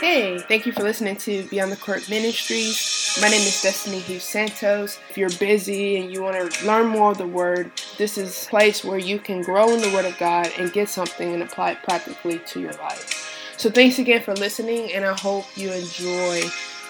Hey, 0.00 0.38
thank 0.38 0.64
you 0.64 0.72
for 0.72 0.82
listening 0.82 1.16
to 1.18 1.42
Beyond 1.50 1.72
the 1.72 1.76
Court 1.76 2.08
Ministries. 2.08 3.18
My 3.20 3.28
name 3.28 3.42
is 3.42 3.62
Destini 3.62 4.00
Hughes 4.00 4.24
Santos. 4.24 4.98
If 5.10 5.18
you're 5.18 5.28
busy 5.38 5.98
and 5.98 6.10
you 6.10 6.22
want 6.22 6.50
to 6.50 6.66
learn 6.66 6.86
more 6.86 7.10
of 7.10 7.18
the 7.18 7.26
Word, 7.26 7.70
this 7.98 8.16
is 8.16 8.46
a 8.46 8.48
place 8.48 8.82
where 8.82 8.98
you 8.98 9.18
can 9.18 9.42
grow 9.42 9.74
in 9.74 9.82
the 9.82 9.90
Word 9.90 10.06
of 10.06 10.16
God 10.16 10.50
and 10.56 10.72
get 10.72 10.88
something 10.88 11.34
and 11.34 11.42
apply 11.42 11.72
it 11.72 11.82
practically 11.82 12.38
to 12.46 12.60
your 12.60 12.72
life. 12.72 13.52
So 13.58 13.68
thanks 13.68 13.98
again 13.98 14.22
for 14.22 14.34
listening, 14.34 14.90
and 14.94 15.04
I 15.04 15.12
hope 15.12 15.44
you 15.54 15.70
enjoy 15.70 16.44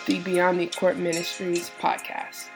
the 0.06 0.20
Beyond 0.20 0.60
the 0.60 0.68
Court 0.68 0.96
Ministries 0.96 1.68
podcast. 1.80 2.46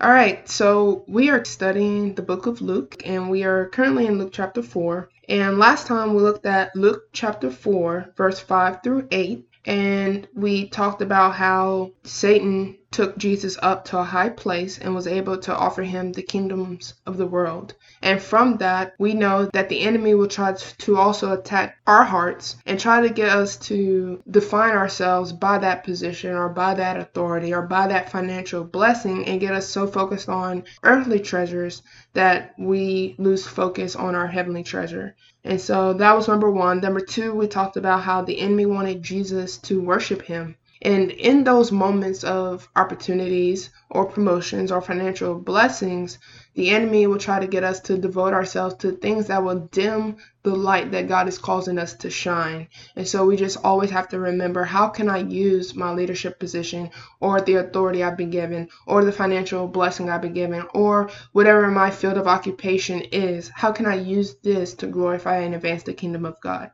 All 0.00 0.10
right, 0.10 0.48
so 0.48 1.04
we 1.06 1.28
are 1.28 1.44
studying 1.44 2.14
the 2.14 2.22
book 2.22 2.46
of 2.46 2.62
Luke, 2.62 3.02
and 3.04 3.28
we 3.28 3.44
are 3.44 3.68
currently 3.68 4.06
in 4.06 4.18
Luke 4.18 4.30
chapter 4.32 4.62
4. 4.62 5.10
And 5.28 5.58
last 5.58 5.86
time 5.86 6.14
we 6.14 6.22
looked 6.22 6.46
at 6.46 6.74
Luke 6.76 7.04
chapter 7.12 7.50
4, 7.50 8.12
verse 8.16 8.40
5 8.40 8.82
through 8.82 9.08
8, 9.10 9.46
and 9.66 10.28
we 10.34 10.68
talked 10.68 11.00
about 11.00 11.34
how 11.34 11.92
Satan 12.04 12.76
took 12.94 13.18
Jesus 13.18 13.58
up 13.60 13.84
to 13.84 13.98
a 13.98 14.04
high 14.04 14.28
place 14.28 14.78
and 14.78 14.94
was 14.94 15.08
able 15.08 15.36
to 15.36 15.52
offer 15.52 15.82
him 15.82 16.12
the 16.12 16.22
kingdoms 16.22 16.94
of 17.06 17.16
the 17.16 17.26
world. 17.26 17.74
And 18.00 18.22
from 18.22 18.58
that, 18.58 18.94
we 19.00 19.14
know 19.14 19.46
that 19.52 19.68
the 19.68 19.80
enemy 19.80 20.14
will 20.14 20.28
try 20.28 20.52
to 20.52 20.96
also 20.96 21.32
attack 21.32 21.76
our 21.88 22.04
hearts 22.04 22.54
and 22.66 22.78
try 22.78 23.00
to 23.00 23.12
get 23.12 23.30
us 23.30 23.56
to 23.66 24.22
define 24.30 24.76
ourselves 24.76 25.32
by 25.32 25.58
that 25.58 25.82
position 25.82 26.34
or 26.36 26.48
by 26.48 26.74
that 26.74 26.96
authority 26.96 27.52
or 27.52 27.62
by 27.62 27.88
that 27.88 28.12
financial 28.12 28.62
blessing 28.62 29.26
and 29.26 29.40
get 29.40 29.54
us 29.54 29.68
so 29.68 29.88
focused 29.88 30.28
on 30.28 30.62
earthly 30.84 31.18
treasures 31.18 31.82
that 32.12 32.54
we 32.56 33.16
lose 33.18 33.44
focus 33.44 33.96
on 33.96 34.14
our 34.14 34.28
heavenly 34.28 34.62
treasure. 34.62 35.16
And 35.42 35.60
so 35.60 35.94
that 35.94 36.14
was 36.14 36.28
number 36.28 36.48
one. 36.48 36.78
Number 36.80 37.00
two, 37.00 37.34
we 37.34 37.48
talked 37.48 37.76
about 37.76 38.02
how 38.02 38.22
the 38.22 38.38
enemy 38.38 38.66
wanted 38.66 39.02
Jesus 39.02 39.58
to 39.58 39.80
worship 39.80 40.22
him 40.22 40.54
and 40.84 41.10
in 41.12 41.44
those 41.44 41.72
moments 41.72 42.24
of 42.24 42.68
opportunities 42.76 43.70
or 43.88 44.04
promotions 44.04 44.70
or 44.70 44.82
financial 44.82 45.34
blessings, 45.34 46.18
the 46.52 46.68
enemy 46.70 47.06
will 47.06 47.16
try 47.16 47.40
to 47.40 47.46
get 47.46 47.64
us 47.64 47.80
to 47.80 47.96
devote 47.96 48.34
ourselves 48.34 48.74
to 48.76 48.92
things 48.92 49.28
that 49.28 49.42
will 49.42 49.60
dim 49.72 50.16
the 50.42 50.54
light 50.54 50.92
that 50.92 51.08
God 51.08 51.26
is 51.26 51.38
causing 51.38 51.78
us 51.78 51.94
to 51.94 52.10
shine. 52.10 52.68
And 52.96 53.08
so 53.08 53.24
we 53.24 53.36
just 53.36 53.56
always 53.64 53.90
have 53.92 54.08
to 54.10 54.20
remember 54.20 54.62
how 54.62 54.88
can 54.88 55.08
I 55.08 55.18
use 55.18 55.74
my 55.74 55.90
leadership 55.90 56.38
position 56.38 56.90
or 57.18 57.40
the 57.40 57.54
authority 57.54 58.04
I've 58.04 58.18
been 58.18 58.28
given 58.28 58.68
or 58.86 59.06
the 59.06 59.12
financial 59.12 59.66
blessing 59.66 60.10
I've 60.10 60.20
been 60.20 60.34
given 60.34 60.66
or 60.74 61.08
whatever 61.32 61.66
my 61.70 61.90
field 61.90 62.18
of 62.18 62.28
occupation 62.28 63.00
is? 63.00 63.48
How 63.48 63.72
can 63.72 63.86
I 63.86 63.94
use 63.94 64.34
this 64.42 64.74
to 64.74 64.86
glorify 64.86 65.38
and 65.38 65.54
advance 65.54 65.84
the 65.84 65.94
kingdom 65.94 66.26
of 66.26 66.38
God? 66.42 66.70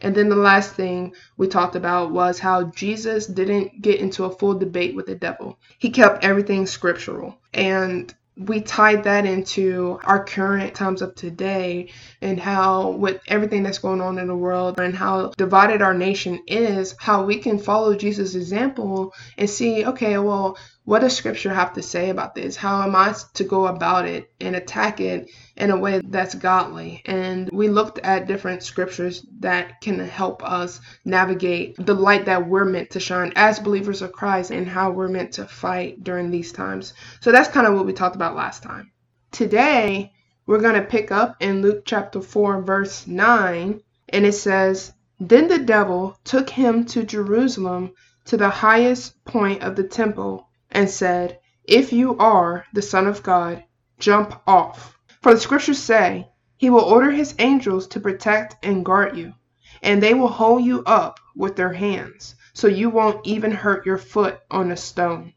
And 0.00 0.14
then 0.14 0.28
the 0.28 0.36
last 0.36 0.74
thing 0.74 1.14
we 1.36 1.46
talked 1.46 1.76
about 1.76 2.10
was 2.10 2.38
how 2.38 2.64
Jesus 2.64 3.26
didn't 3.26 3.82
get 3.82 4.00
into 4.00 4.24
a 4.24 4.30
full 4.30 4.54
debate 4.54 4.94
with 4.94 5.06
the 5.06 5.14
devil. 5.14 5.58
He 5.78 5.90
kept 5.90 6.24
everything 6.24 6.66
scriptural. 6.66 7.38
And 7.52 8.14
we 8.36 8.60
tied 8.60 9.04
that 9.04 9.26
into 9.26 9.98
our 10.04 10.24
current 10.24 10.74
times 10.74 11.02
of 11.02 11.14
today 11.14 11.90
and 12.22 12.40
how 12.40 12.90
with 12.90 13.20
everything 13.26 13.62
that's 13.62 13.78
going 13.78 14.00
on 14.00 14.18
in 14.18 14.28
the 14.28 14.36
world 14.36 14.80
and 14.80 14.94
how 14.94 15.32
divided 15.36 15.82
our 15.82 15.92
nation 15.92 16.40
is 16.46 16.94
how 16.98 17.24
we 17.24 17.36
can 17.36 17.58
follow 17.58 17.94
jesus 17.94 18.34
example 18.34 19.12
and 19.36 19.50
see 19.50 19.84
okay 19.84 20.16
well 20.16 20.56
what 20.84 21.00
does 21.00 21.14
scripture 21.14 21.52
have 21.52 21.74
to 21.74 21.82
say 21.82 22.08
about 22.08 22.34
this? 22.34 22.56
How 22.56 22.82
am 22.82 22.96
I 22.96 23.14
to 23.34 23.44
go 23.44 23.66
about 23.66 24.08
it 24.08 24.32
and 24.40 24.56
attack 24.56 24.98
it 24.98 25.30
in 25.56 25.70
a 25.70 25.76
way 25.76 26.00
that's 26.02 26.34
godly? 26.34 27.02
And 27.04 27.50
we 27.52 27.68
looked 27.68 27.98
at 27.98 28.26
different 28.26 28.62
scriptures 28.62 29.24
that 29.40 29.82
can 29.82 29.98
help 29.98 30.42
us 30.42 30.80
navigate 31.04 31.76
the 31.76 31.94
light 31.94 32.24
that 32.24 32.48
we're 32.48 32.64
meant 32.64 32.90
to 32.90 33.00
shine 33.00 33.32
as 33.36 33.60
believers 33.60 34.00
of 34.00 34.12
Christ 34.12 34.50
and 34.50 34.66
how 34.66 34.90
we're 34.90 35.08
meant 35.08 35.32
to 35.34 35.44
fight 35.44 36.02
during 36.02 36.30
these 36.30 36.50
times. 36.50 36.94
So 37.20 37.30
that's 37.30 37.50
kind 37.50 37.66
of 37.66 37.74
what 37.74 37.86
we 37.86 37.92
talked 37.92 38.16
about 38.16 38.34
last 38.34 38.62
time. 38.62 38.90
Today, 39.32 40.12
we're 40.46 40.60
going 40.60 40.74
to 40.74 40.82
pick 40.82 41.12
up 41.12 41.36
in 41.40 41.62
Luke 41.62 41.82
chapter 41.84 42.22
4, 42.22 42.62
verse 42.62 43.06
9, 43.06 43.80
and 44.08 44.26
it 44.26 44.32
says, 44.32 44.92
Then 45.20 45.46
the 45.46 45.58
devil 45.58 46.18
took 46.24 46.48
him 46.50 46.86
to 46.86 47.04
Jerusalem 47.04 47.92
to 48.24 48.36
the 48.36 48.48
highest 48.48 49.22
point 49.24 49.62
of 49.62 49.76
the 49.76 49.84
temple 49.84 50.48
and 50.72 50.88
said, 50.88 51.38
If 51.64 51.92
you 51.92 52.16
are 52.18 52.64
the 52.72 52.82
Son 52.82 53.06
of 53.06 53.22
God, 53.22 53.64
jump 53.98 54.40
off. 54.46 54.96
For 55.20 55.34
the 55.34 55.40
scriptures 55.40 55.78
say, 55.78 56.28
He 56.56 56.70
will 56.70 56.80
order 56.80 57.10
His 57.10 57.34
angels 57.38 57.86
to 57.88 58.00
protect 58.00 58.56
and 58.64 58.84
guard 58.84 59.16
you, 59.16 59.34
and 59.82 60.02
they 60.02 60.14
will 60.14 60.28
hold 60.28 60.62
you 60.64 60.82
up 60.84 61.18
with 61.34 61.56
their 61.56 61.72
hands, 61.72 62.34
so 62.52 62.66
you 62.68 62.90
won't 62.90 63.26
even 63.26 63.50
hurt 63.50 63.84
your 63.86 63.98
foot 63.98 64.40
on 64.50 64.70
a 64.70 64.76
stone. 64.76 65.34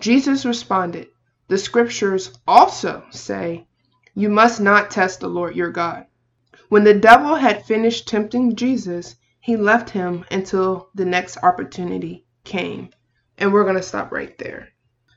Jesus 0.00 0.44
responded, 0.44 1.08
The 1.48 1.58
scriptures 1.58 2.38
also 2.46 3.04
say, 3.10 3.66
You 4.14 4.28
must 4.28 4.60
not 4.60 4.90
test 4.90 5.20
the 5.20 5.28
Lord 5.28 5.56
your 5.56 5.70
God. 5.70 6.06
When 6.68 6.84
the 6.84 6.94
devil 6.94 7.36
had 7.36 7.64
finished 7.64 8.08
tempting 8.08 8.56
Jesus, 8.56 9.16
he 9.40 9.56
left 9.56 9.90
him 9.90 10.24
until 10.30 10.88
the 10.94 11.04
next 11.04 11.36
opportunity 11.42 12.24
came. 12.44 12.90
And 13.38 13.52
we're 13.52 13.64
going 13.64 13.76
to 13.76 13.82
stop 13.82 14.12
right 14.12 14.36
there. 14.38 14.68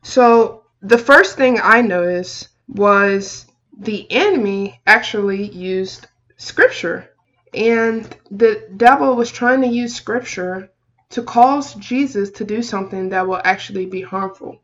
So, 0.03 0.63
the 0.81 0.97
first 0.97 1.37
thing 1.37 1.59
I 1.61 1.81
noticed 1.81 2.49
was 2.67 3.45
the 3.77 4.11
enemy 4.11 4.81
actually 4.85 5.49
used 5.49 6.07
scripture. 6.37 7.09
And 7.53 8.15
the 8.29 8.69
devil 8.75 9.15
was 9.15 9.31
trying 9.31 9.61
to 9.61 9.67
use 9.67 9.95
scripture 9.95 10.69
to 11.09 11.23
cause 11.23 11.73
Jesus 11.75 12.29
to 12.31 12.43
do 12.43 12.61
something 12.61 13.09
that 13.09 13.27
will 13.27 13.41
actually 13.43 13.85
be 13.85 14.01
harmful. 14.01 14.59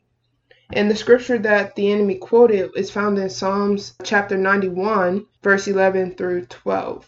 And 0.73 0.89
the 0.89 0.95
scripture 0.95 1.37
that 1.39 1.75
the 1.75 1.91
enemy 1.91 2.15
quoted 2.15 2.71
is 2.75 2.91
found 2.91 3.17
in 3.19 3.29
Psalms 3.29 3.95
chapter 4.03 4.37
91, 4.37 5.25
verse 5.41 5.67
11 5.67 6.15
through 6.15 6.45
12. 6.47 7.07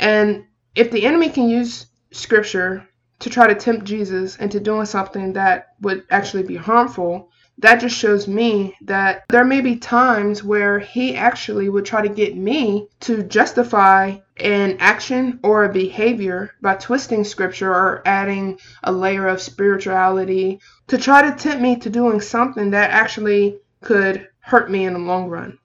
And 0.00 0.44
if 0.74 0.90
the 0.90 1.06
enemy 1.06 1.30
can 1.30 1.48
use 1.48 1.86
scripture 2.10 2.88
to 3.20 3.30
try 3.30 3.46
to 3.46 3.54
tempt 3.54 3.84
Jesus 3.84 4.36
into 4.36 4.60
doing 4.60 4.86
something 4.86 5.32
that 5.32 5.74
would 5.80 6.04
actually 6.10 6.44
be 6.44 6.56
harmful, 6.56 7.30
that 7.58 7.80
just 7.80 7.96
shows 7.96 8.28
me 8.28 8.76
that 8.82 9.24
there 9.28 9.44
may 9.44 9.60
be 9.60 9.76
times 9.76 10.44
where 10.44 10.78
he 10.78 11.16
actually 11.16 11.68
would 11.68 11.84
try 11.84 12.00
to 12.00 12.08
get 12.08 12.36
me 12.36 12.88
to 13.00 13.24
justify 13.24 14.16
an 14.36 14.76
action 14.78 15.40
or 15.42 15.64
a 15.64 15.72
behavior 15.72 16.52
by 16.62 16.76
twisting 16.76 17.24
scripture 17.24 17.70
or 17.72 18.02
adding 18.06 18.58
a 18.84 18.92
layer 18.92 19.26
of 19.26 19.42
spirituality 19.42 20.60
to 20.86 20.96
try 20.96 21.22
to 21.22 21.36
tempt 21.36 21.60
me 21.60 21.74
to 21.76 21.90
doing 21.90 22.20
something 22.20 22.70
that 22.70 22.90
actually 22.90 23.58
could 23.80 24.28
hurt 24.38 24.70
me 24.70 24.84
in 24.84 24.92
the 24.92 24.98
long 25.00 25.28
run. 25.28 25.58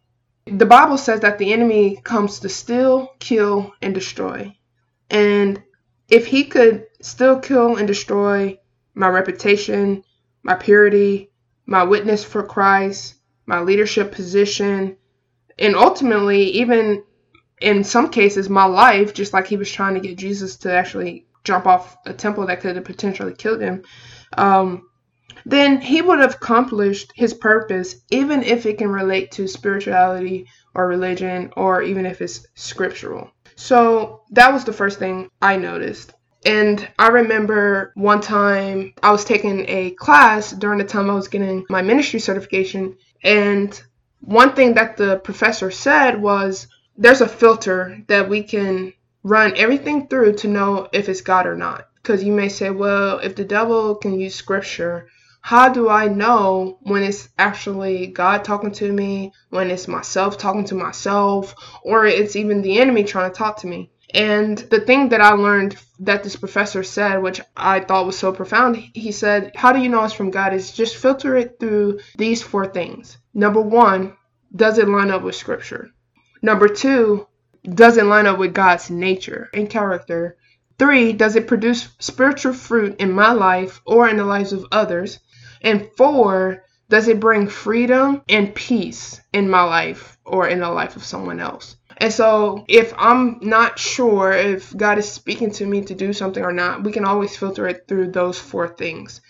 The 0.47 0.65
Bible 0.65 0.97
says 0.97 1.19
that 1.21 1.37
the 1.37 1.53
enemy 1.53 2.01
comes 2.03 2.39
to 2.39 2.49
steal, 2.49 3.13
kill, 3.19 3.71
and 3.81 3.93
destroy. 3.93 4.55
And 5.09 5.61
if 6.09 6.27
he 6.27 6.45
could 6.45 6.85
still 7.01 7.39
kill 7.39 7.77
and 7.77 7.87
destroy 7.87 8.57
my 8.93 9.07
reputation, 9.07 10.03
my 10.43 10.55
purity, 10.55 11.31
my 11.65 11.83
witness 11.83 12.23
for 12.23 12.43
Christ, 12.43 13.15
my 13.45 13.61
leadership 13.61 14.11
position, 14.11 14.97
and 15.57 15.75
ultimately, 15.75 16.43
even 16.51 17.03
in 17.61 17.83
some 17.83 18.09
cases, 18.09 18.49
my 18.49 18.65
life, 18.65 19.13
just 19.13 19.33
like 19.33 19.47
he 19.47 19.57
was 19.57 19.71
trying 19.71 19.93
to 19.95 19.99
get 19.99 20.17
Jesus 20.17 20.57
to 20.57 20.73
actually 20.73 21.27
jump 21.43 21.65
off 21.65 21.97
a 22.05 22.13
temple 22.13 22.47
that 22.47 22.61
could 22.61 22.75
have 22.75 22.85
potentially 22.85 23.33
killed 23.33 23.61
him, 23.61 23.83
um, 24.37 24.89
then 25.45 25.81
he 25.81 26.01
would 26.01 26.19
have 26.19 26.35
accomplished 26.35 27.11
his 27.15 27.33
purpose, 27.33 27.95
even 28.09 28.43
if 28.43 28.65
it 28.65 28.77
can 28.77 28.89
relate 28.89 29.31
to 29.31 29.47
spirituality 29.47 30.47
or 30.73 30.87
religion, 30.87 31.51
or 31.55 31.81
even 31.81 32.05
if 32.05 32.21
it's 32.21 32.45
scriptural. 32.55 33.31
So 33.55 34.21
that 34.31 34.51
was 34.51 34.63
the 34.63 34.73
first 34.73 34.99
thing 34.99 35.29
I 35.41 35.57
noticed. 35.57 36.13
And 36.45 36.87
I 36.99 37.07
remember 37.07 37.93
one 37.95 38.19
time 38.19 38.93
I 39.01 39.11
was 39.11 39.23
taking 39.23 39.65
a 39.69 39.91
class 39.91 40.51
during 40.51 40.79
the 40.79 40.83
time 40.83 41.09
I 41.09 41.15
was 41.15 41.29
getting 41.29 41.65
my 41.69 41.81
ministry 41.81 42.19
certification. 42.19 42.97
And 43.23 43.81
one 44.19 44.53
thing 44.53 44.73
that 44.73 44.97
the 44.97 45.17
professor 45.17 45.71
said 45.71 46.21
was 46.21 46.67
there's 46.97 47.21
a 47.21 47.27
filter 47.27 48.03
that 48.07 48.29
we 48.29 48.43
can 48.43 48.93
run 49.23 49.53
everything 49.55 50.07
through 50.07 50.33
to 50.33 50.47
know 50.47 50.89
if 50.91 51.07
it's 51.07 51.21
God 51.21 51.47
or 51.47 51.55
not. 51.55 51.87
Because 51.95 52.23
you 52.23 52.33
may 52.33 52.49
say, 52.49 52.69
well, 52.69 53.19
if 53.19 53.35
the 53.35 53.45
devil 53.45 53.95
can 53.95 54.19
use 54.19 54.35
scripture, 54.35 55.07
how 55.45 55.67
do 55.67 55.89
I 55.89 56.07
know 56.07 56.79
when 56.83 57.03
it's 57.03 57.27
actually 57.37 58.07
God 58.07 58.45
talking 58.45 58.71
to 58.71 58.89
me, 58.89 59.33
when 59.49 59.69
it's 59.69 59.89
myself 59.89 60.37
talking 60.37 60.63
to 60.65 60.73
myself, 60.75 61.53
or 61.83 62.05
it's 62.05 62.37
even 62.37 62.61
the 62.61 62.79
enemy 62.79 63.03
trying 63.03 63.29
to 63.29 63.37
talk 63.37 63.57
to 63.57 63.67
me? 63.67 63.91
And 64.13 64.57
the 64.57 64.79
thing 64.79 65.09
that 65.09 65.19
I 65.19 65.33
learned 65.33 65.75
that 65.99 66.23
this 66.23 66.37
professor 66.37 66.81
said, 66.81 67.21
which 67.21 67.41
I 67.57 67.81
thought 67.81 68.05
was 68.05 68.17
so 68.17 68.31
profound, 68.31 68.77
he 68.93 69.11
said, 69.11 69.51
How 69.53 69.73
do 69.73 69.79
you 69.79 69.89
know 69.89 70.05
it's 70.05 70.13
from 70.13 70.31
God? 70.31 70.53
Is 70.53 70.71
just 70.71 70.95
filter 70.95 71.35
it 71.35 71.59
through 71.59 71.99
these 72.17 72.41
four 72.41 72.65
things. 72.65 73.17
Number 73.33 73.61
one, 73.61 74.15
does 74.55 74.77
it 74.77 74.87
line 74.87 75.11
up 75.11 75.23
with 75.23 75.35
scripture? 75.35 75.89
Number 76.41 76.69
two, 76.69 77.27
does 77.63 77.97
it 77.97 78.05
line 78.05 78.27
up 78.27 78.37
with 78.37 78.53
God's 78.53 78.89
nature 78.89 79.49
and 79.53 79.69
character? 79.69 80.37
Three, 80.79 81.11
does 81.11 81.35
it 81.35 81.47
produce 81.47 81.89
spiritual 81.99 82.53
fruit 82.53 82.95
in 83.01 83.11
my 83.11 83.33
life 83.33 83.81
or 83.85 84.07
in 84.07 84.15
the 84.15 84.25
lives 84.25 84.53
of 84.53 84.65
others? 84.71 85.19
And 85.63 85.89
four, 85.97 86.63
does 86.89 87.07
it 87.07 87.19
bring 87.19 87.47
freedom 87.47 88.21
and 88.29 88.53
peace 88.53 89.21
in 89.31 89.49
my 89.49 89.63
life 89.63 90.17
or 90.25 90.47
in 90.47 90.59
the 90.59 90.69
life 90.69 90.95
of 90.95 91.03
someone 91.03 91.39
else? 91.39 91.77
And 91.97 92.11
so, 92.11 92.65
if 92.67 92.93
I'm 92.97 93.39
not 93.41 93.79
sure 93.79 94.31
if 94.31 94.75
God 94.75 94.97
is 94.97 95.09
speaking 95.09 95.51
to 95.51 95.65
me 95.65 95.81
to 95.85 95.95
do 95.95 96.11
something 96.11 96.43
or 96.43 96.51
not, 96.51 96.83
we 96.83 96.91
can 96.91 97.05
always 97.05 97.37
filter 97.37 97.67
it 97.67 97.87
through 97.87 98.11
those 98.11 98.39
four 98.39 98.67
things. 98.67 99.21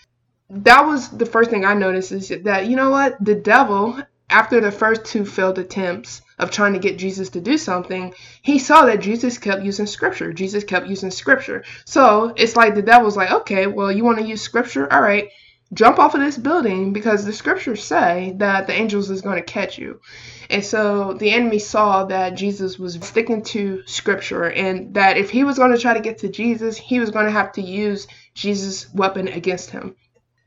That 0.50 0.82
was 0.82 1.08
the 1.08 1.26
first 1.26 1.50
thing 1.50 1.64
I 1.64 1.74
noticed 1.74 2.12
is 2.12 2.28
that, 2.28 2.66
you 2.66 2.76
know 2.76 2.90
what? 2.90 3.22
The 3.24 3.34
devil, 3.34 3.98
after 4.30 4.60
the 4.60 4.72
first 4.72 5.04
two 5.04 5.24
failed 5.24 5.58
attempts 5.58 6.22
of 6.38 6.50
trying 6.50 6.72
to 6.72 6.78
get 6.78 6.98
Jesus 6.98 7.30
to 7.30 7.40
do 7.40 7.56
something, 7.56 8.14
he 8.42 8.58
saw 8.58 8.86
that 8.86 9.00
Jesus 9.00 9.38
kept 9.38 9.62
using 9.62 9.86
scripture. 9.86 10.32
Jesus 10.32 10.64
kept 10.64 10.86
using 10.86 11.10
scripture. 11.10 11.64
So 11.84 12.32
it's 12.36 12.56
like 12.56 12.74
the 12.74 12.82
devil's 12.82 13.16
like, 13.16 13.30
okay, 13.30 13.66
well, 13.66 13.92
you 13.92 14.04
want 14.04 14.18
to 14.18 14.26
use 14.26 14.42
scripture? 14.42 14.92
All 14.92 15.00
right, 15.02 15.28
jump 15.74 15.98
off 15.98 16.14
of 16.14 16.20
this 16.20 16.38
building 16.38 16.92
because 16.92 17.24
the 17.24 17.32
scriptures 17.32 17.84
say 17.84 18.34
that 18.36 18.66
the 18.66 18.72
angels 18.72 19.10
is 19.10 19.22
going 19.22 19.36
to 19.36 19.42
catch 19.42 19.76
you. 19.76 20.00
And 20.48 20.64
so 20.64 21.14
the 21.14 21.30
enemy 21.30 21.58
saw 21.58 22.04
that 22.04 22.36
Jesus 22.36 22.78
was 22.78 22.94
sticking 22.94 23.42
to 23.44 23.82
scripture 23.86 24.44
and 24.44 24.94
that 24.94 25.16
if 25.16 25.30
he 25.30 25.44
was 25.44 25.58
going 25.58 25.72
to 25.72 25.78
try 25.78 25.94
to 25.94 26.00
get 26.00 26.18
to 26.18 26.28
Jesus, 26.28 26.76
he 26.76 27.00
was 27.00 27.10
going 27.10 27.26
to 27.26 27.32
have 27.32 27.52
to 27.52 27.62
use 27.62 28.06
Jesus' 28.34 28.92
weapon 28.94 29.28
against 29.28 29.70
him. 29.70 29.96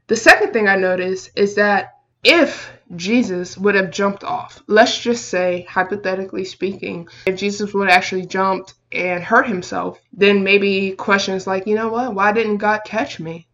The 0.07 0.15
second 0.15 0.53
thing 0.53 0.67
I 0.67 0.77
noticed 0.77 1.31
is 1.35 1.55
that 1.55 1.95
if 2.23 2.71
Jesus 2.95 3.57
would 3.57 3.75
have 3.75 3.91
jumped 3.91 4.23
off, 4.23 4.61
let's 4.67 4.99
just 4.99 5.27
say, 5.27 5.65
hypothetically 5.69 6.45
speaking, 6.45 7.07
if 7.25 7.37
Jesus 7.37 7.73
would 7.73 7.89
have 7.89 7.97
actually 7.97 8.25
jumped 8.25 8.73
and 8.91 9.23
hurt 9.23 9.47
himself, 9.47 9.99
then 10.13 10.43
maybe 10.43 10.91
questions 10.91 11.45
like, 11.45 11.67
you 11.67 11.75
know 11.75 11.89
what, 11.89 12.13
why 12.13 12.31
didn't 12.31 12.57
God 12.57 12.81
catch 12.85 13.19
me? 13.19 13.47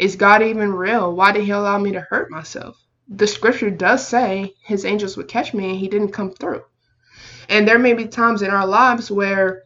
Is 0.00 0.16
God 0.16 0.42
even 0.42 0.72
real? 0.72 1.14
Why 1.14 1.30
did 1.30 1.44
He 1.44 1.50
allow 1.50 1.76
me 1.76 1.92
to 1.92 2.00
hurt 2.00 2.30
myself? 2.30 2.82
The 3.06 3.26
scripture 3.26 3.68
does 3.68 4.08
say 4.08 4.54
His 4.62 4.86
angels 4.86 5.18
would 5.18 5.28
catch 5.28 5.52
me 5.52 5.68
and 5.68 5.78
He 5.78 5.88
didn't 5.88 6.12
come 6.12 6.32
through. 6.32 6.62
And 7.50 7.68
there 7.68 7.78
may 7.78 7.92
be 7.92 8.06
times 8.06 8.40
in 8.40 8.48
our 8.48 8.66
lives 8.66 9.10
where 9.10 9.64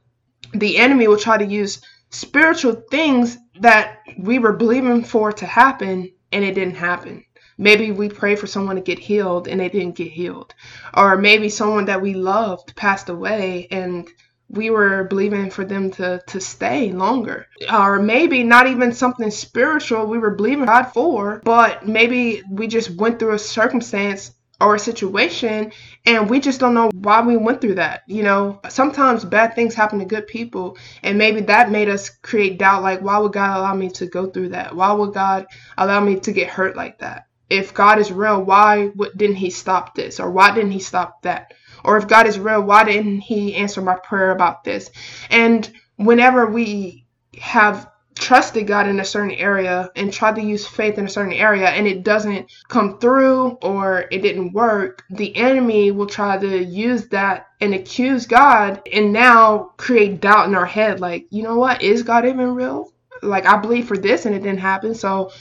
the 0.52 0.76
enemy 0.76 1.06
will 1.06 1.18
try 1.18 1.38
to 1.38 1.44
use 1.44 1.80
spiritual 2.10 2.82
things 2.90 3.38
that 3.60 4.00
we 4.18 4.40
were 4.40 4.54
believing 4.54 5.04
for 5.04 5.30
to 5.30 5.46
happen 5.46 6.10
and 6.32 6.44
it 6.44 6.56
didn't 6.56 6.74
happen. 6.74 7.24
Maybe 7.56 7.92
we 7.92 8.08
prayed 8.08 8.40
for 8.40 8.48
someone 8.48 8.74
to 8.74 8.82
get 8.82 8.98
healed 8.98 9.46
and 9.46 9.60
they 9.60 9.68
didn't 9.68 9.94
get 9.94 10.10
healed. 10.10 10.52
Or 10.94 11.16
maybe 11.16 11.48
someone 11.48 11.84
that 11.84 12.02
we 12.02 12.14
loved 12.14 12.74
passed 12.74 13.08
away 13.08 13.68
and 13.70 14.08
we 14.48 14.70
were 14.70 15.04
believing 15.04 15.50
for 15.50 15.64
them 15.64 15.90
to 15.90 16.20
to 16.26 16.40
stay 16.40 16.92
longer. 16.92 17.46
Or 17.72 17.98
maybe 17.98 18.42
not 18.44 18.66
even 18.66 18.92
something 18.92 19.30
spiritual 19.30 20.06
we 20.06 20.18
were 20.18 20.30
believing 20.30 20.66
god 20.66 20.92
for 20.92 21.40
but 21.44 21.86
maybe 21.86 22.42
we 22.50 22.66
just 22.66 22.90
went 22.90 23.18
through 23.18 23.34
a 23.34 23.38
circumstance 23.38 24.32
or 24.60 24.76
a 24.76 24.78
situation 24.78 25.72
and 26.06 26.30
we 26.30 26.38
just 26.38 26.60
don't 26.60 26.74
know 26.74 26.90
why 26.94 27.20
we 27.20 27.36
went 27.36 27.60
through 27.60 27.74
that 27.74 28.02
you 28.06 28.22
know? 28.22 28.60
Sometimes 28.68 29.24
bad 29.24 29.54
things 29.54 29.74
happen 29.74 29.98
to 29.98 30.04
good 30.04 30.26
people 30.26 30.76
and 31.02 31.18
maybe 31.18 31.40
that 31.42 31.70
made 31.70 31.88
us 31.88 32.10
create 32.10 32.58
doubt 32.58 32.82
like 32.82 33.00
why 33.00 33.18
would 33.18 33.32
god 33.32 33.58
allow 33.58 33.74
me 33.74 33.90
to 33.90 34.06
go 34.06 34.26
through 34.26 34.50
that? 34.50 34.74
Why 34.74 34.92
would 34.92 35.14
god 35.14 35.46
allow 35.76 36.00
me 36.00 36.20
to 36.20 36.32
get 36.32 36.48
hurt 36.48 36.76
like 36.76 36.98
that? 36.98 37.26
If 37.50 37.74
god 37.74 37.98
is 37.98 38.12
real 38.12 38.42
why 38.42 38.90
didn't 39.16 39.36
he 39.36 39.50
stop 39.50 39.94
this 39.94 40.20
or 40.20 40.30
why 40.30 40.54
didn't 40.54 40.72
he 40.72 40.80
stop 40.80 41.22
that 41.22 41.54
or 41.84 41.96
if 41.96 42.08
God 42.08 42.26
is 42.26 42.38
real, 42.38 42.62
why 42.62 42.84
didn't 42.84 43.20
He 43.20 43.54
answer 43.54 43.80
my 43.80 43.96
prayer 43.96 44.30
about 44.30 44.64
this? 44.64 44.90
And 45.30 45.70
whenever 45.96 46.46
we 46.46 47.06
have 47.40 47.90
trusted 48.14 48.66
God 48.66 48.88
in 48.88 49.00
a 49.00 49.04
certain 49.04 49.32
area 49.32 49.90
and 49.96 50.12
tried 50.12 50.36
to 50.36 50.42
use 50.42 50.66
faith 50.66 50.98
in 50.98 51.06
a 51.06 51.10
certain 51.10 51.32
area 51.32 51.68
and 51.68 51.86
it 51.86 52.04
doesn't 52.04 52.52
come 52.68 52.98
through 52.98 53.58
or 53.62 54.04
it 54.10 54.22
didn't 54.22 54.52
work, 54.52 55.02
the 55.10 55.34
enemy 55.36 55.90
will 55.90 56.06
try 56.06 56.38
to 56.38 56.64
use 56.64 57.08
that 57.08 57.48
and 57.60 57.74
accuse 57.74 58.26
God 58.26 58.82
and 58.92 59.12
now 59.12 59.72
create 59.76 60.20
doubt 60.20 60.46
in 60.48 60.54
our 60.54 60.66
head 60.66 61.00
like, 61.00 61.26
you 61.30 61.42
know 61.42 61.56
what, 61.56 61.82
is 61.82 62.02
God 62.02 62.24
even 62.24 62.54
real? 62.54 62.92
Like 63.22 63.46
I 63.46 63.56
believe 63.56 63.88
for 63.88 63.96
this 63.96 64.26
and 64.26 64.34
it 64.34 64.42
didn't 64.42 64.58
happen, 64.58 64.94
so 64.94 65.32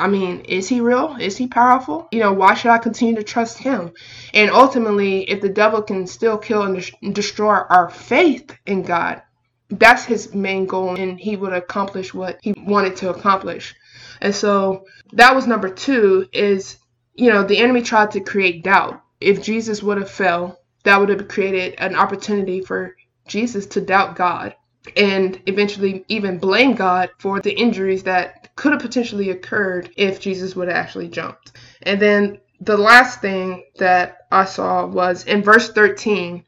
I 0.00 0.08
mean, 0.08 0.40
is 0.40 0.68
he 0.68 0.80
real? 0.80 1.16
Is 1.20 1.36
he 1.36 1.46
powerful? 1.46 2.08
You 2.10 2.20
know, 2.20 2.32
why 2.32 2.54
should 2.54 2.70
I 2.70 2.78
continue 2.78 3.14
to 3.16 3.22
trust 3.22 3.58
him? 3.58 3.92
And 4.32 4.50
ultimately, 4.50 5.28
if 5.30 5.40
the 5.40 5.48
devil 5.48 5.82
can 5.82 6.06
still 6.06 6.38
kill 6.38 6.62
and 6.62 7.14
destroy 7.14 7.54
our 7.68 7.90
faith 7.90 8.56
in 8.66 8.82
God, 8.82 9.22
that's 9.68 10.04
his 10.04 10.34
main 10.34 10.66
goal, 10.66 10.96
and 10.96 11.20
he 11.20 11.36
would 11.36 11.52
accomplish 11.52 12.12
what 12.12 12.38
he 12.42 12.54
wanted 12.56 12.96
to 12.96 13.10
accomplish. 13.10 13.74
And 14.20 14.34
so 14.34 14.86
that 15.12 15.34
was 15.34 15.46
number 15.46 15.68
two 15.68 16.28
is, 16.32 16.78
you 17.14 17.30
know, 17.30 17.44
the 17.44 17.58
enemy 17.58 17.82
tried 17.82 18.10
to 18.12 18.20
create 18.20 18.64
doubt. 18.64 19.02
If 19.20 19.42
Jesus 19.42 19.82
would 19.82 19.98
have 19.98 20.10
fell, 20.10 20.58
that 20.84 20.98
would 20.98 21.10
have 21.10 21.28
created 21.28 21.74
an 21.78 21.94
opportunity 21.94 22.62
for 22.62 22.96
Jesus 23.28 23.66
to 23.66 23.80
doubt 23.80 24.16
God 24.16 24.54
and 24.96 25.40
eventually 25.46 26.04
even 26.08 26.38
blame 26.38 26.74
God 26.74 27.10
for 27.18 27.38
the 27.40 27.52
injuries 27.52 28.02
that 28.04 28.39
could 28.60 28.72
have 28.72 28.82
potentially 28.82 29.30
occurred 29.30 29.88
if 29.96 30.20
Jesus 30.20 30.54
would 30.54 30.68
have 30.68 30.76
actually 30.76 31.08
jumped. 31.08 31.52
And 31.80 31.98
then 31.98 32.40
the 32.60 32.76
last 32.76 33.22
thing 33.22 33.64
that 33.78 34.18
I 34.30 34.44
saw 34.44 34.84
was 34.84 35.24
in 35.24 35.42
verse 35.42 35.70
13. 35.70 36.44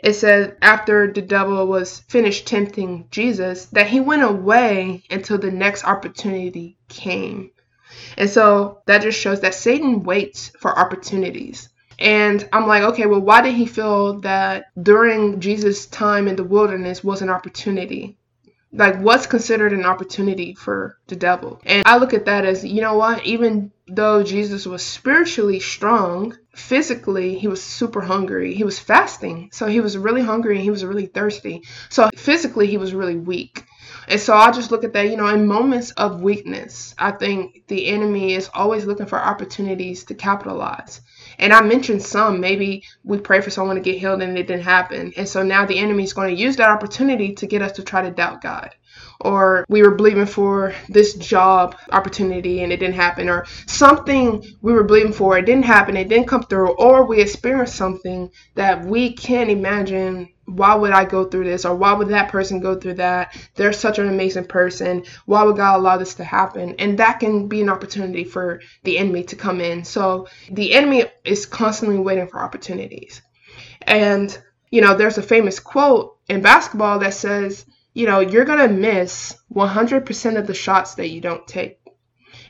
It 0.00 0.14
said 0.14 0.56
after 0.60 1.12
the 1.12 1.22
devil 1.22 1.64
was 1.68 2.00
finished 2.08 2.48
tempting 2.48 3.06
Jesus 3.12 3.66
that 3.66 3.86
he 3.86 4.00
went 4.00 4.24
away 4.24 5.04
until 5.10 5.38
the 5.38 5.52
next 5.52 5.84
opportunity 5.84 6.76
came. 6.88 7.52
And 8.18 8.28
so 8.28 8.80
that 8.86 9.02
just 9.02 9.20
shows 9.20 9.38
that 9.42 9.54
Satan 9.54 10.02
waits 10.02 10.50
for 10.58 10.76
opportunities. 10.76 11.68
And 12.00 12.48
I'm 12.52 12.66
like, 12.66 12.82
okay, 12.82 13.06
well, 13.06 13.20
why 13.20 13.42
did 13.42 13.54
he 13.54 13.66
feel 13.66 14.18
that 14.22 14.64
during 14.82 15.38
Jesus' 15.38 15.86
time 15.86 16.26
in 16.26 16.34
the 16.34 16.42
wilderness 16.42 17.04
was 17.04 17.22
an 17.22 17.30
opportunity? 17.30 18.18
Like 18.74 18.98
what's 18.98 19.26
considered 19.26 19.72
an 19.72 19.84
opportunity 19.84 20.54
for 20.54 20.98
the 21.06 21.16
devil. 21.16 21.60
And 21.64 21.84
I 21.86 21.98
look 21.98 22.12
at 22.12 22.24
that 22.26 22.44
as, 22.44 22.64
you 22.64 22.80
know 22.80 22.96
what, 22.96 23.24
even 23.24 23.70
though 23.86 24.22
Jesus 24.22 24.66
was 24.66 24.82
spiritually 24.82 25.60
strong, 25.60 26.36
physically 26.54 27.38
he 27.38 27.46
was 27.46 27.62
super 27.62 28.00
hungry. 28.00 28.54
He 28.54 28.64
was 28.64 28.78
fasting. 28.78 29.50
So 29.52 29.66
he 29.66 29.80
was 29.80 29.96
really 29.96 30.22
hungry 30.22 30.56
and 30.56 30.64
he 30.64 30.70
was 30.70 30.84
really 30.84 31.06
thirsty. 31.06 31.62
So 31.88 32.10
physically 32.16 32.66
he 32.66 32.78
was 32.78 32.94
really 32.94 33.16
weak. 33.16 33.64
And 34.08 34.20
so 34.20 34.34
I 34.34 34.50
just 34.50 34.70
look 34.70 34.84
at 34.84 34.92
that, 34.94 35.08
you 35.08 35.16
know, 35.16 35.28
in 35.28 35.46
moments 35.46 35.92
of 35.92 36.20
weakness, 36.20 36.94
I 36.98 37.12
think 37.12 37.66
the 37.68 37.86
enemy 37.86 38.34
is 38.34 38.50
always 38.52 38.84
looking 38.84 39.06
for 39.06 39.18
opportunities 39.18 40.04
to 40.04 40.14
capitalize. 40.14 41.00
And 41.38 41.52
I 41.52 41.62
mentioned 41.62 42.02
some, 42.02 42.40
maybe 42.40 42.84
we 43.02 43.18
pray 43.18 43.40
for 43.40 43.50
someone 43.50 43.76
to 43.76 43.82
get 43.82 43.98
healed 43.98 44.22
and 44.22 44.38
it 44.38 44.46
didn't 44.46 44.64
happen. 44.64 45.12
And 45.16 45.28
so 45.28 45.42
now 45.42 45.66
the 45.66 45.78
enemy 45.78 46.04
is 46.04 46.12
going 46.12 46.34
to 46.34 46.40
use 46.40 46.56
that 46.56 46.70
opportunity 46.70 47.34
to 47.34 47.46
get 47.46 47.62
us 47.62 47.72
to 47.72 47.82
try 47.82 48.02
to 48.02 48.10
doubt 48.10 48.42
God 48.42 48.74
or 49.20 49.64
we 49.68 49.82
were 49.82 49.94
believing 49.94 50.26
for 50.26 50.74
this 50.88 51.14
job 51.14 51.76
opportunity 51.92 52.62
and 52.62 52.72
it 52.72 52.78
didn't 52.78 52.94
happen, 52.94 53.28
or 53.28 53.46
something 53.66 54.44
we 54.62 54.72
were 54.72 54.84
believing 54.84 55.12
for, 55.12 55.38
it 55.38 55.46
didn't 55.46 55.64
happen, 55.64 55.96
it 55.96 56.08
didn't 56.08 56.28
come 56.28 56.42
through, 56.42 56.70
or 56.72 57.06
we 57.06 57.20
experienced 57.20 57.76
something 57.76 58.30
that 58.54 58.84
we 58.84 59.12
can't 59.12 59.50
imagine. 59.50 60.28
Why 60.46 60.74
would 60.74 60.92
I 60.92 61.04
go 61.04 61.24
through 61.24 61.44
this? 61.44 61.64
Or 61.64 61.74
why 61.74 61.92
would 61.92 62.08
that 62.08 62.30
person 62.30 62.60
go 62.60 62.74
through 62.74 62.94
that? 62.94 63.36
They're 63.54 63.72
such 63.72 63.98
an 63.98 64.08
amazing 64.08 64.44
person. 64.44 65.04
Why 65.26 65.42
would 65.42 65.56
God 65.56 65.78
allow 65.78 65.96
this 65.96 66.14
to 66.14 66.24
happen? 66.24 66.74
And 66.78 66.98
that 66.98 67.20
can 67.20 67.48
be 67.48 67.62
an 67.62 67.70
opportunity 67.70 68.24
for 68.24 68.60
the 68.82 68.98
enemy 68.98 69.24
to 69.24 69.36
come 69.36 69.60
in. 69.60 69.84
So 69.84 70.28
the 70.50 70.74
enemy 70.74 71.04
is 71.24 71.46
constantly 71.46 71.98
waiting 71.98 72.28
for 72.28 72.42
opportunities. 72.42 73.22
And, 73.82 74.36
you 74.70 74.80
know, 74.80 74.96
there's 74.96 75.18
a 75.18 75.22
famous 75.22 75.58
quote 75.60 76.16
in 76.28 76.42
basketball 76.42 76.98
that 77.00 77.14
says, 77.14 77.64
you 77.94 78.06
know, 78.06 78.20
you're 78.20 78.44
going 78.44 78.68
to 78.68 78.74
miss 78.74 79.36
100% 79.54 80.38
of 80.38 80.46
the 80.46 80.54
shots 80.54 80.96
that 80.96 81.10
you 81.10 81.20
don't 81.20 81.46
take. 81.46 81.78